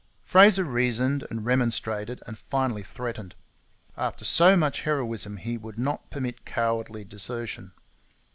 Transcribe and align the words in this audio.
Fraser 0.23 0.63
reasoned 0.63 1.27
and 1.29 1.45
remonstrated, 1.45 2.23
and 2.25 2.35
finally 2.35 2.81
threatened. 2.81 3.35
After 3.95 4.25
so 4.25 4.57
much 4.57 4.81
heroism 4.81 5.37
he 5.37 5.59
would 5.59 5.77
not 5.77 6.09
permit 6.09 6.43
cowardly 6.43 7.03
desertion. 7.03 7.71